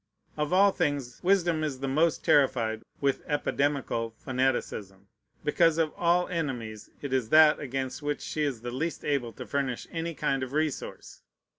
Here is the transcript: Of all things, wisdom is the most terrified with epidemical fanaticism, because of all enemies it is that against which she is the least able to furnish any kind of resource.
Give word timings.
Of 0.35 0.51
all 0.51 0.71
things, 0.71 1.21
wisdom 1.21 1.63
is 1.63 1.77
the 1.79 1.87
most 1.87 2.25
terrified 2.25 2.81
with 3.01 3.21
epidemical 3.27 4.15
fanaticism, 4.17 5.09
because 5.43 5.77
of 5.77 5.93
all 5.95 6.27
enemies 6.27 6.89
it 7.03 7.13
is 7.13 7.29
that 7.29 7.59
against 7.59 8.01
which 8.01 8.21
she 8.21 8.41
is 8.41 8.61
the 8.61 8.71
least 8.71 9.05
able 9.05 9.31
to 9.33 9.45
furnish 9.45 9.85
any 9.91 10.15
kind 10.15 10.41
of 10.41 10.53
resource. 10.53 11.21